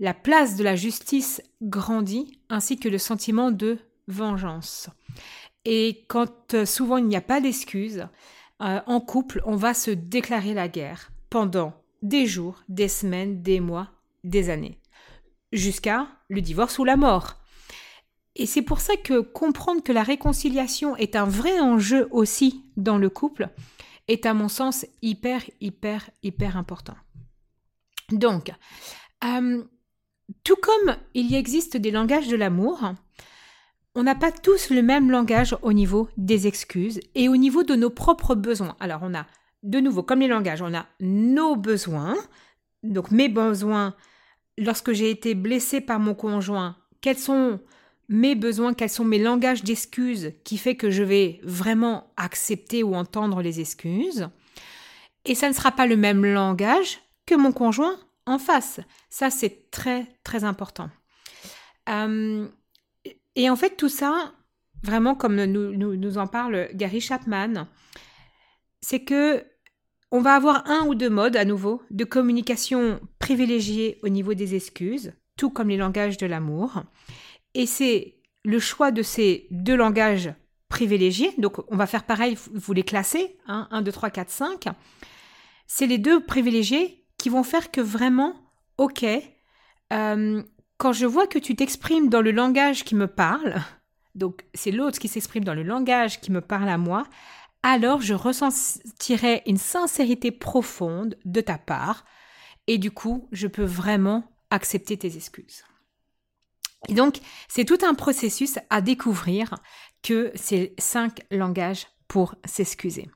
la 0.00 0.14
place 0.14 0.56
de 0.56 0.64
la 0.64 0.76
justice 0.76 1.42
grandit, 1.62 2.40
ainsi 2.48 2.78
que 2.78 2.88
le 2.88 2.98
sentiment 2.98 3.50
de 3.50 3.78
vengeance. 4.08 4.88
Et 5.64 6.04
quand 6.08 6.54
euh, 6.54 6.66
souvent 6.66 6.98
il 6.98 7.06
n'y 7.06 7.16
a 7.16 7.22
pas 7.22 7.40
d'excuses, 7.40 8.06
euh, 8.62 8.80
en 8.86 9.00
couple, 9.00 9.40
on 9.46 9.56
va 9.56 9.74
se 9.74 9.90
déclarer 9.90 10.54
la 10.54 10.68
guerre 10.68 11.10
pendant 11.30 11.72
des 12.02 12.26
jours, 12.26 12.62
des 12.68 12.88
semaines, 12.88 13.42
des 13.42 13.60
mois, 13.60 13.88
des 14.24 14.50
années, 14.50 14.78
jusqu'à 15.52 16.08
le 16.28 16.40
divorce 16.40 16.78
ou 16.78 16.84
la 16.84 16.96
mort. 16.96 17.36
Et 18.36 18.46
c'est 18.46 18.62
pour 18.62 18.80
ça 18.80 18.96
que 18.96 19.20
comprendre 19.20 19.82
que 19.82 19.92
la 19.92 20.02
réconciliation 20.02 20.96
est 20.96 21.16
un 21.16 21.24
vrai 21.24 21.60
enjeu 21.60 22.08
aussi 22.10 22.64
dans 22.76 22.98
le 22.98 23.08
couple 23.08 23.48
est 24.08 24.26
à 24.26 24.34
mon 24.34 24.48
sens 24.48 24.86
hyper, 25.02 25.42
hyper, 25.60 26.10
hyper 26.22 26.56
important. 26.56 26.96
Donc, 28.10 28.52
euh, 29.24 29.62
tout 30.42 30.56
comme 30.56 30.96
il 31.14 31.34
existe 31.34 31.76
des 31.76 31.90
langages 31.90 32.28
de 32.28 32.36
l'amour, 32.36 32.92
on 33.94 34.02
n'a 34.02 34.14
pas 34.14 34.32
tous 34.32 34.70
le 34.70 34.82
même 34.82 35.10
langage 35.10 35.56
au 35.62 35.72
niveau 35.72 36.08
des 36.16 36.46
excuses 36.46 37.00
et 37.14 37.28
au 37.28 37.36
niveau 37.36 37.62
de 37.62 37.74
nos 37.74 37.90
propres 37.90 38.34
besoins. 38.34 38.76
Alors, 38.80 39.00
on 39.02 39.14
a, 39.14 39.26
de 39.62 39.80
nouveau, 39.80 40.02
comme 40.02 40.20
les 40.20 40.28
langages, 40.28 40.62
on 40.62 40.74
a 40.74 40.86
nos 41.00 41.56
besoins, 41.56 42.16
donc 42.82 43.10
mes 43.10 43.28
besoins, 43.28 43.94
lorsque 44.58 44.92
j'ai 44.92 45.10
été 45.10 45.34
blessée 45.34 45.80
par 45.80 46.00
mon 46.00 46.14
conjoint, 46.14 46.76
quels 47.00 47.18
sont 47.18 47.60
mes 48.08 48.34
besoins, 48.34 48.74
quels 48.74 48.90
sont 48.90 49.04
mes 49.04 49.18
langages 49.18 49.64
d'excuses 49.64 50.32
qui 50.44 50.58
fait 50.58 50.76
que 50.76 50.90
je 50.90 51.02
vais 51.02 51.40
vraiment 51.42 52.12
accepter 52.16 52.82
ou 52.82 52.94
entendre 52.94 53.42
les 53.42 53.60
excuses. 53.60 54.28
Et 55.24 55.34
ça 55.34 55.48
ne 55.48 55.54
sera 55.54 55.72
pas 55.72 55.86
le 55.86 55.96
même 55.96 56.24
langage 56.24 57.00
que 57.26 57.34
mon 57.34 57.52
conjoint 57.52 57.98
en 58.26 58.38
face. 58.38 58.80
Ça, 59.08 59.30
c'est 59.30 59.70
très, 59.70 60.06
très 60.22 60.44
important. 60.44 60.90
Euh, 61.88 62.46
et 63.36 63.50
en 63.50 63.56
fait, 63.56 63.76
tout 63.76 63.88
ça, 63.88 64.32
vraiment 64.82 65.14
comme 65.14 65.42
nous, 65.44 65.74
nous, 65.74 66.18
en 66.18 66.26
parle 66.26 66.68
Gary 66.74 67.00
Chapman, 67.00 67.66
c'est 68.80 69.00
que 69.00 69.44
on 70.10 70.20
va 70.20 70.34
avoir 70.34 70.70
un 70.70 70.86
ou 70.86 70.94
deux 70.94 71.10
modes 71.10 71.36
à 71.36 71.44
nouveau 71.44 71.82
de 71.90 72.04
communication 72.04 73.00
privilégiée 73.18 73.98
au 74.02 74.08
niveau 74.08 74.34
des 74.34 74.54
excuses, 74.54 75.12
tout 75.36 75.50
comme 75.50 75.70
les 75.70 75.76
langages 75.76 76.18
de 76.18 76.26
l'amour. 76.26 76.84
Et 77.54 77.66
c'est 77.66 78.16
le 78.44 78.58
choix 78.58 78.90
de 78.90 79.02
ces 79.02 79.46
deux 79.50 79.76
langages 79.76 80.32
privilégiés. 80.68 81.32
Donc, 81.38 81.58
on 81.72 81.76
va 81.76 81.86
faire 81.86 82.04
pareil, 82.04 82.36
vous 82.52 82.72
les 82.72 82.82
classez, 82.82 83.36
1, 83.46 83.82
2, 83.82 83.92
3, 83.92 84.10
4, 84.10 84.30
5. 84.30 84.64
C'est 85.66 85.86
les 85.86 85.98
deux 85.98 86.24
privilégiés 86.24 87.04
qui 87.16 87.28
vont 87.28 87.44
faire 87.44 87.70
que 87.70 87.80
vraiment, 87.80 88.34
ok, 88.76 89.04
euh, 89.92 90.42
quand 90.78 90.92
je 90.92 91.06
vois 91.06 91.26
que 91.26 91.38
tu 91.38 91.54
t'exprimes 91.54 92.08
dans 92.08 92.20
le 92.20 92.32
langage 92.32 92.84
qui 92.84 92.94
me 92.94 93.06
parle, 93.06 93.54
donc 94.14 94.44
c'est 94.52 94.70
l'autre 94.70 94.98
qui 94.98 95.08
s'exprime 95.08 95.44
dans 95.44 95.54
le 95.54 95.62
langage 95.62 96.20
qui 96.20 96.32
me 96.32 96.40
parle 96.40 96.68
à 96.68 96.78
moi, 96.78 97.04
alors 97.62 98.02
je 98.02 98.14
ressentirai 98.14 99.42
une 99.46 99.56
sincérité 99.56 100.30
profonde 100.30 101.16
de 101.24 101.40
ta 101.40 101.56
part, 101.56 102.04
et 102.66 102.78
du 102.78 102.90
coup, 102.90 103.28
je 103.32 103.46
peux 103.46 103.64
vraiment 103.64 104.24
accepter 104.50 104.96
tes 104.96 105.16
excuses. 105.16 105.64
Donc, 106.88 107.18
c'est 107.48 107.64
tout 107.64 107.78
un 107.82 107.94
processus 107.94 108.58
à 108.70 108.80
découvrir 108.80 109.54
que 110.02 110.32
ces 110.34 110.74
cinq 110.78 111.20
langages 111.30 111.86
pour 112.08 112.34
s'excuser. 112.44 113.08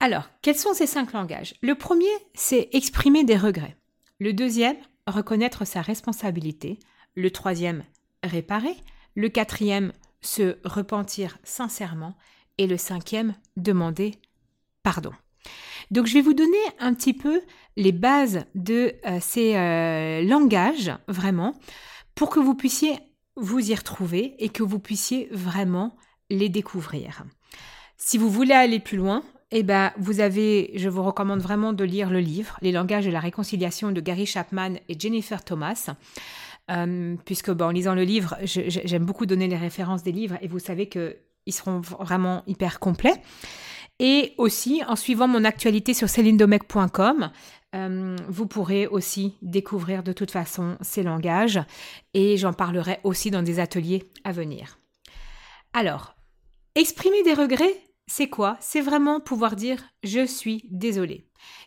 Alors, 0.00 0.28
quels 0.42 0.58
sont 0.58 0.74
ces 0.74 0.86
cinq 0.86 1.12
langages? 1.12 1.54
Le 1.62 1.74
premier, 1.74 2.10
c'est 2.34 2.68
exprimer 2.72 3.24
des 3.24 3.36
regrets. 3.36 3.76
Le 4.18 4.32
deuxième, 4.32 4.76
reconnaître 5.06 5.64
sa 5.64 5.82
responsabilité. 5.82 6.78
Le 7.14 7.30
troisième, 7.30 7.84
réparer. 8.22 8.76
Le 9.14 9.28
quatrième, 9.28 9.92
se 10.20 10.56
repentir 10.64 11.38
sincèrement. 11.44 12.16
Et 12.58 12.66
le 12.66 12.76
cinquième, 12.76 13.34
demander 13.56 14.12
pardon. 14.82 15.12
Donc 15.90 16.06
je 16.06 16.14
vais 16.14 16.20
vous 16.20 16.34
donner 16.34 16.58
un 16.78 16.94
petit 16.94 17.14
peu 17.14 17.42
les 17.76 17.92
bases 17.92 18.44
de 18.54 18.94
euh, 19.06 19.18
ces 19.20 19.56
euh, 19.56 20.22
langages, 20.22 20.92
vraiment, 21.08 21.54
pour 22.14 22.30
que 22.30 22.40
vous 22.40 22.54
puissiez 22.54 22.98
vous 23.36 23.70
y 23.70 23.74
retrouver 23.74 24.34
et 24.38 24.48
que 24.48 24.62
vous 24.62 24.78
puissiez 24.78 25.28
vraiment 25.32 25.96
les 26.30 26.48
découvrir. 26.48 27.24
Si 27.96 28.18
vous 28.18 28.30
voulez 28.30 28.54
aller 28.54 28.80
plus 28.80 28.96
loin, 28.96 29.22
eh 29.50 29.62
ben, 29.62 29.92
vous 29.98 30.20
avez, 30.20 30.72
je 30.74 30.88
vous 30.88 31.02
recommande 31.02 31.40
vraiment 31.40 31.72
de 31.72 31.84
lire 31.84 32.10
le 32.10 32.20
livre 32.20 32.58
Les 32.62 32.72
langages 32.72 33.06
de 33.06 33.10
la 33.10 33.20
réconciliation 33.20 33.92
de 33.92 34.00
Gary 34.00 34.26
Chapman 34.26 34.74
et 34.88 34.98
Jennifer 34.98 35.44
Thomas. 35.44 35.90
euh, 36.70 37.16
puisque 37.24 37.50
en 37.50 37.70
lisant 37.70 37.94
le 37.94 38.04
livre, 38.04 38.36
j'aime 38.42 39.04
beaucoup 39.04 39.26
donner 39.26 39.48
les 39.48 39.56
références 39.56 40.02
des 40.02 40.12
livres 40.12 40.38
et 40.40 40.48
vous 40.48 40.58
savez 40.58 40.88
qu'ils 40.88 41.52
seront 41.52 41.80
vraiment 41.80 42.42
hyper 42.46 42.80
complets. 42.80 43.20
Et 44.00 44.32
aussi, 44.38 44.82
en 44.88 44.96
suivant 44.96 45.28
mon 45.28 45.44
actualité 45.44 45.94
sur 45.94 46.08
celindomec.com, 46.08 47.30
euh, 47.74 48.16
vous 48.28 48.46
pourrez 48.46 48.86
aussi 48.86 49.34
découvrir 49.42 50.02
de 50.02 50.12
toute 50.12 50.30
façon 50.30 50.76
ces 50.80 51.02
langages 51.02 51.60
et 52.14 52.36
j'en 52.36 52.52
parlerai 52.52 53.00
aussi 53.02 53.30
dans 53.30 53.42
des 53.42 53.58
ateliers 53.58 54.08
à 54.22 54.32
venir. 54.32 54.78
Alors, 55.72 56.14
exprimer 56.76 57.22
des 57.24 57.34
regrets, 57.34 57.76
c'est 58.06 58.28
quoi? 58.28 58.56
C'est 58.60 58.80
vraiment 58.80 59.20
pouvoir 59.20 59.56
dire 59.56 59.82
je 60.02 60.24
suis 60.24 60.64
désolé. 60.70 61.26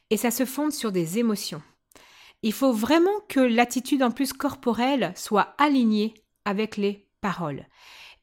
Et 0.09 0.17
ça 0.17 0.31
se 0.31 0.45
fonde 0.45 0.71
sur 0.71 0.91
des 0.91 1.19
émotions. 1.19 1.61
Il 2.43 2.53
faut 2.53 2.71
vraiment 2.71 3.19
que 3.27 3.39
l'attitude 3.39 4.03
en 4.03 4.11
plus 4.11 4.31
corporelle 4.31 5.11
soit 5.15 5.55
alignée 5.57 6.13
avec 6.45 6.77
les 6.77 7.07
paroles 7.19 7.65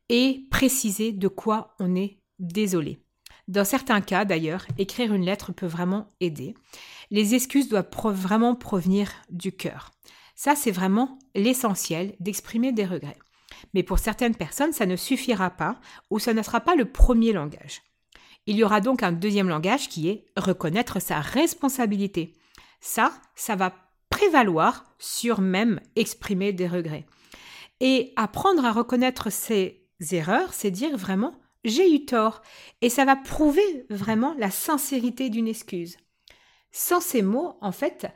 et 0.08 0.46
préciser 0.50 1.12
de 1.12 1.28
quoi 1.28 1.74
on 1.80 1.94
est 1.96 2.20
désolé. 2.38 3.03
Dans 3.46 3.64
certains 3.64 4.00
cas, 4.00 4.24
d'ailleurs, 4.24 4.66
écrire 4.78 5.12
une 5.12 5.24
lettre 5.24 5.52
peut 5.52 5.66
vraiment 5.66 6.08
aider. 6.20 6.54
Les 7.10 7.34
excuses 7.34 7.68
doivent 7.68 7.90
vraiment 8.12 8.54
provenir 8.54 9.10
du 9.30 9.52
cœur. 9.52 9.90
Ça, 10.34 10.56
c'est 10.56 10.70
vraiment 10.70 11.18
l'essentiel 11.34 12.14
d'exprimer 12.20 12.72
des 12.72 12.86
regrets. 12.86 13.18
Mais 13.74 13.82
pour 13.82 13.98
certaines 13.98 14.34
personnes, 14.34 14.72
ça 14.72 14.86
ne 14.86 14.96
suffira 14.96 15.50
pas 15.50 15.78
ou 16.10 16.18
ça 16.18 16.34
ne 16.34 16.42
sera 16.42 16.60
pas 16.60 16.74
le 16.74 16.86
premier 16.86 17.32
langage. 17.32 17.82
Il 18.46 18.56
y 18.56 18.64
aura 18.64 18.80
donc 18.80 19.02
un 19.02 19.12
deuxième 19.12 19.48
langage 19.48 19.88
qui 19.88 20.08
est 20.08 20.26
reconnaître 20.36 21.00
sa 21.00 21.20
responsabilité. 21.20 22.34
Ça, 22.80 23.12
ça 23.34 23.56
va 23.56 23.74
prévaloir 24.10 24.84
sur 24.98 25.40
même 25.40 25.80
exprimer 25.96 26.52
des 26.52 26.68
regrets. 26.68 27.06
Et 27.80 28.12
apprendre 28.16 28.64
à 28.64 28.72
reconnaître 28.72 29.30
ses 29.30 29.86
erreurs, 30.12 30.52
c'est 30.52 30.70
dire 30.70 30.96
vraiment 30.96 31.34
j'ai 31.64 31.94
eu 31.94 32.04
tort. 32.04 32.42
Et 32.80 32.90
ça 32.90 33.04
va 33.04 33.16
prouver 33.16 33.86
vraiment 33.90 34.34
la 34.38 34.50
sincérité 34.50 35.30
d'une 35.30 35.48
excuse. 35.48 35.96
Sans 36.72 37.00
ces 37.00 37.22
mots, 37.22 37.56
en 37.60 37.72
fait, 37.72 38.06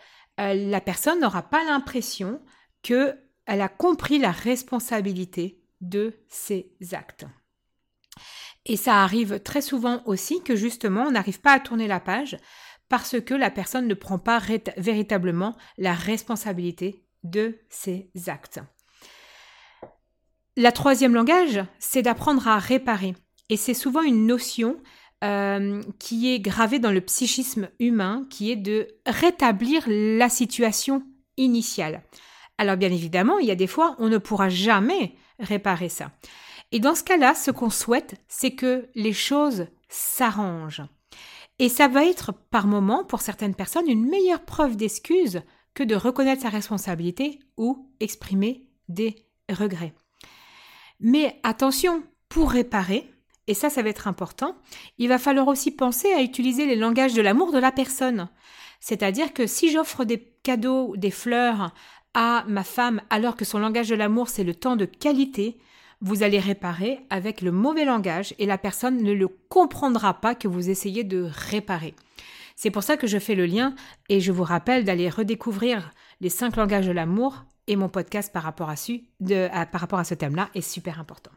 euh, 0.40 0.54
la 0.54 0.80
personne 0.80 1.20
n'aura 1.20 1.42
pas 1.42 1.64
l'impression 1.64 2.40
qu'elle 2.82 3.16
a 3.46 3.68
compris 3.68 4.18
la 4.18 4.30
responsabilité 4.30 5.62
de 5.80 6.14
ses 6.28 6.72
actes. 6.92 7.26
Et 8.66 8.76
ça 8.76 9.02
arrive 9.02 9.40
très 9.40 9.62
souvent 9.62 10.02
aussi 10.04 10.42
que 10.42 10.56
justement 10.56 11.04
on 11.04 11.12
n'arrive 11.12 11.40
pas 11.40 11.52
à 11.52 11.60
tourner 11.60 11.86
la 11.86 12.00
page 12.00 12.36
parce 12.88 13.20
que 13.20 13.34
la 13.34 13.50
personne 13.50 13.86
ne 13.86 13.94
prend 13.94 14.18
pas 14.18 14.40
véritablement 14.76 15.56
la 15.76 15.94
responsabilité 15.94 17.06
de 17.22 17.58
ses 17.70 18.10
actes. 18.26 18.60
La 20.56 20.72
troisième 20.72 21.14
langage, 21.14 21.60
c'est 21.78 22.02
d'apprendre 22.02 22.48
à 22.48 22.58
réparer. 22.58 23.14
Et 23.48 23.56
c'est 23.56 23.74
souvent 23.74 24.02
une 24.02 24.26
notion 24.26 24.76
euh, 25.24 25.82
qui 25.98 26.32
est 26.32 26.38
gravée 26.38 26.78
dans 26.78 26.92
le 26.92 27.00
psychisme 27.00 27.68
humain, 27.80 28.26
qui 28.30 28.50
est 28.50 28.56
de 28.56 28.88
rétablir 29.06 29.84
la 29.86 30.28
situation 30.28 31.02
initiale. 31.36 32.02
Alors 32.58 32.76
bien 32.76 32.90
évidemment, 32.90 33.38
il 33.38 33.46
y 33.46 33.50
a 33.50 33.56
des 33.56 33.66
fois, 33.66 33.96
on 33.98 34.08
ne 34.08 34.18
pourra 34.18 34.48
jamais 34.48 35.14
réparer 35.38 35.88
ça. 35.88 36.10
Et 36.72 36.80
dans 36.80 36.94
ce 36.94 37.04
cas-là, 37.04 37.34
ce 37.34 37.50
qu'on 37.50 37.70
souhaite, 37.70 38.16
c'est 38.28 38.52
que 38.52 38.88
les 38.94 39.12
choses 39.12 39.66
s'arrangent. 39.88 40.84
Et 41.58 41.68
ça 41.68 41.88
va 41.88 42.04
être 42.04 42.32
par 42.32 42.66
moment, 42.66 43.04
pour 43.04 43.20
certaines 43.20 43.54
personnes, 43.54 43.88
une 43.88 44.08
meilleure 44.08 44.44
preuve 44.44 44.76
d'excuse 44.76 45.42
que 45.74 45.82
de 45.82 45.94
reconnaître 45.94 46.42
sa 46.42 46.48
responsabilité 46.50 47.40
ou 47.56 47.90
exprimer 48.00 48.68
des 48.88 49.26
regrets. 49.50 49.94
Mais 51.00 51.40
attention, 51.42 52.02
pour 52.28 52.50
réparer, 52.50 53.10
et 53.48 53.54
ça, 53.54 53.70
ça 53.70 53.82
va 53.82 53.88
être 53.88 54.06
important, 54.06 54.54
il 54.98 55.08
va 55.08 55.18
falloir 55.18 55.48
aussi 55.48 55.70
penser 55.70 56.12
à 56.12 56.22
utiliser 56.22 56.66
les 56.66 56.76
langages 56.76 57.14
de 57.14 57.22
l'amour 57.22 57.50
de 57.50 57.58
la 57.58 57.72
personne. 57.72 58.28
C'est-à-dire 58.78 59.32
que 59.32 59.46
si 59.46 59.72
j'offre 59.72 60.04
des 60.04 60.18
cadeaux, 60.42 60.94
des 60.96 61.10
fleurs 61.10 61.74
à 62.14 62.44
ma 62.46 62.62
femme 62.62 63.00
alors 63.10 63.36
que 63.36 63.44
son 63.44 63.58
langage 63.58 63.88
de 63.88 63.96
l'amour 63.96 64.28
c'est 64.28 64.44
le 64.44 64.54
temps 64.54 64.76
de 64.76 64.84
qualité, 64.84 65.58
vous 66.00 66.22
allez 66.22 66.38
réparer 66.38 67.00
avec 67.10 67.40
le 67.40 67.50
mauvais 67.50 67.84
langage 67.84 68.34
et 68.38 68.46
la 68.46 68.58
personne 68.58 69.02
ne 69.02 69.12
le 69.12 69.28
comprendra 69.28 70.14
pas 70.14 70.34
que 70.34 70.46
vous 70.46 70.70
essayez 70.70 71.02
de 71.02 71.28
réparer. 71.32 71.94
C'est 72.54 72.70
pour 72.70 72.82
ça 72.82 72.96
que 72.96 73.06
je 73.06 73.18
fais 73.18 73.34
le 73.34 73.46
lien 73.46 73.74
et 74.08 74.20
je 74.20 74.32
vous 74.32 74.44
rappelle 74.44 74.84
d'aller 74.84 75.08
redécouvrir 75.08 75.92
les 76.20 76.28
cinq 76.28 76.56
langages 76.56 76.86
de 76.86 76.92
l'amour 76.92 77.44
et 77.66 77.76
mon 77.76 77.88
podcast 77.88 78.32
par 78.32 78.42
rapport 78.42 78.70
à, 78.70 78.76
ce 78.76 80.14
thème-là 80.14 80.50
est 80.54 80.60
super 80.60 80.98
important. 81.00 81.30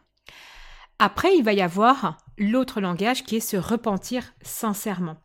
Après, 0.98 1.36
il 1.36 1.42
va 1.42 1.52
y 1.52 1.60
avoir 1.60 2.18
l'autre 2.38 2.80
langage 2.80 3.24
qui 3.24 3.36
est 3.36 3.40
se 3.40 3.56
repentir 3.56 4.34
sincèrement. 4.42 5.16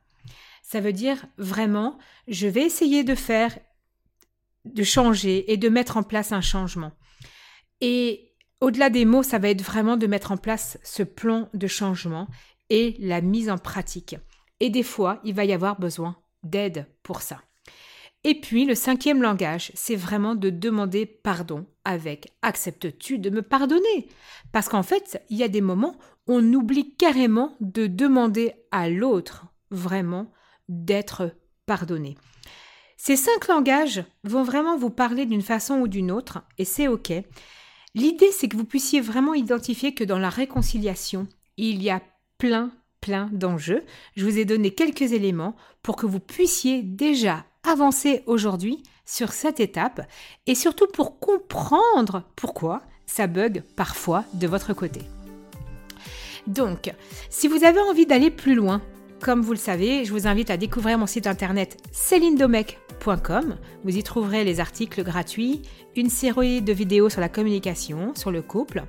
Ça 0.64 0.82
veut 0.82 0.94
dire 0.94 1.26
vraiment, 1.38 1.98
je 2.28 2.48
vais 2.48 2.64
essayer 2.64 3.04
de 3.04 3.16
faire, 3.16 3.58
de 4.66 4.84
changer 4.84 5.52
et 5.52 5.58
de 5.58 5.70
mettre 5.70 5.98
en 5.98 6.04
place 6.04 6.32
un 6.32 6.42
changement. 6.42 6.92
Et 7.80 8.34
au-delà 8.60 8.90
des 8.90 9.06
mots, 9.06 9.24
ça 9.24 9.40
va 9.40 9.50
être 9.50 9.62
vraiment 9.62 9.98
de 9.98 10.08
mettre 10.08 10.32
en 10.32 10.38
place 10.38 10.78
ce 10.84 11.04
plan 11.04 11.50
de 11.54 11.68
changement 11.68 12.28
et 12.70 12.96
la 13.00 13.22
mise 13.22 13.50
en 13.50 13.58
pratique. 13.58 14.18
Et 14.60 14.70
des 14.70 14.84
fois, 14.84 15.22
il 15.24 15.36
va 15.36 15.46
y 15.46 15.54
avoir 15.54 15.80
besoin 15.80 16.18
d'aide 16.44 16.88
pour 17.04 17.22
ça. 17.22 17.42
Et 18.24 18.40
puis, 18.40 18.66
le 18.66 18.76
cinquième 18.76 19.22
langage, 19.22 19.72
c'est 19.76 19.96
vraiment 19.96 20.36
de 20.36 20.50
demander 20.50 21.06
pardon 21.06 21.66
avec 21.86 22.34
acceptes-tu 22.42 23.20
de 23.20 23.30
me 23.30 23.42
pardonner? 23.42 24.10
Parce 24.52 24.68
qu'en 24.68 24.84
fait, 24.84 25.24
il 25.30 25.38
y 25.38 25.44
a 25.44 25.48
des 25.48 25.62
moments 25.62 25.98
où 26.28 26.34
on 26.34 26.54
oublie 26.54 26.96
carrément 26.96 27.56
de 27.62 27.88
demander 27.88 28.54
à 28.72 28.90
l'autre 28.90 29.46
vraiment 29.72 30.32
d'être 30.68 31.32
pardonné. 31.66 32.18
Ces 32.98 33.16
cinq 33.16 33.48
langages 33.48 34.04
vont 34.24 34.44
vraiment 34.44 34.78
vous 34.78 34.90
parler 34.90 35.26
d'une 35.26 35.42
façon 35.42 35.76
ou 35.76 35.88
d'une 35.88 36.12
autre, 36.12 36.42
et 36.58 36.66
c'est 36.66 36.88
OK. 36.88 37.14
L'idée, 37.94 38.32
c'est 38.32 38.48
que 38.48 38.58
vous 38.58 38.66
puissiez 38.66 39.00
vraiment 39.00 39.34
identifier 39.34 39.94
que 39.94 40.04
dans 40.04 40.20
la 40.20 40.30
réconciliation, 40.30 41.28
il 41.58 41.82
y 41.82 41.90
a 41.90 42.02
plein, 42.38 42.72
plein 43.02 43.30
d'enjeux. 43.32 43.84
Je 44.16 44.26
vous 44.26 44.38
ai 44.38 44.46
donné 44.46 44.72
quelques 44.72 45.14
éléments 45.14 45.56
pour 45.84 45.96
que 45.96 46.06
vous 46.06 46.20
puissiez 46.20 46.84
déjà 46.84 47.46
avancer 47.70 48.24
aujourd'hui 48.26 48.84
sur 49.06 49.32
cette 49.32 49.60
étape 49.60 50.02
et 50.46 50.56
surtout 50.56 50.88
pour 50.88 51.20
comprendre 51.20 52.24
pourquoi 52.36 52.82
ça 53.06 53.28
bug 53.28 53.64
parfois 53.76 54.26
de 54.34 54.48
votre 54.48 54.74
côté. 54.74 55.02
Donc, 56.46 56.94
si 57.30 57.48
vous 57.48 57.64
avez 57.64 57.80
envie 57.80 58.06
d'aller 58.06 58.32
plus 58.32 58.56
loin, 58.56 58.82
comme 59.22 59.42
vous 59.42 59.52
le 59.52 59.58
savez, 59.58 60.06
je 60.06 60.12
vous 60.12 60.28
invite 60.28 60.50
à 60.50 60.58
découvrir 60.58 60.98
mon 60.98 61.08
site 61.08 61.28
internet 61.28 61.78
celindomec.com. 61.92 63.58
Vous 63.84 63.98
y 63.98 64.04
trouverez 64.04 64.44
les 64.44 64.60
articles 64.60 65.04
gratuits, 65.04 65.64
une 65.96 66.10
série 66.10 66.62
de 66.62 66.74
vidéos 66.74 67.10
sur 67.10 67.22
la 67.22 67.30
communication, 67.30 68.14
sur 68.16 68.32
le 68.32 68.42
couple. 68.42 68.84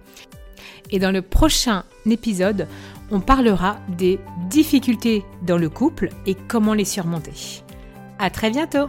Et 0.90 0.98
dans 0.98 1.10
le 1.10 1.22
prochain 1.22 1.84
épisode, 2.06 2.68
on 3.10 3.20
parlera 3.20 3.78
des 3.88 4.20
difficultés 4.48 5.24
dans 5.42 5.58
le 5.58 5.70
couple 5.70 6.10
et 6.26 6.34
comment 6.34 6.74
les 6.74 6.84
surmonter. 6.84 7.62
À 8.18 8.30
très 8.30 8.50
bientôt 8.50 8.88